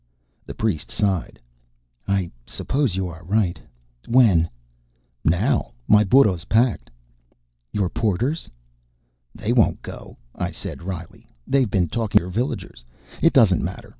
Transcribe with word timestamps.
The 0.47 0.55
priest 0.55 0.89
sighed. 0.89 1.39
"I 2.07 2.31
suppose 2.47 2.95
you 2.95 3.07
are 3.07 3.23
right. 3.23 3.59
When" 4.07 4.49
"Now. 5.39 5.73
My 5.87 6.03
burro's 6.03 6.45
packed." 6.45 6.89
"Your 7.71 7.87
porters?" 7.87 8.49
"They 9.35 9.53
won't 9.53 9.83
go," 9.83 10.17
I 10.33 10.49
said 10.49 10.81
wryly. 10.81 11.27
"They've 11.45 11.69
been 11.69 11.87
talking 11.87 12.17
to 12.17 12.23
your 12.23 12.31
villagers. 12.31 12.83
It 13.21 13.31
doesn't 13.31 13.61
matter. 13.63 13.89